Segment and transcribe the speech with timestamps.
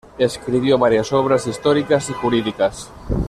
[0.17, 2.89] Escribió varias obras históricas y jurídicas.